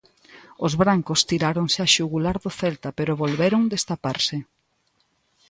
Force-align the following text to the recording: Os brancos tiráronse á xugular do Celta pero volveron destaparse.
Os 0.65 0.73
brancos 0.81 1.19
tiráronse 1.29 1.79
á 1.85 1.87
xugular 1.95 2.37
do 2.43 2.51
Celta 2.59 2.89
pero 2.97 3.19
volveron 3.23 3.71
destaparse. 3.75 4.37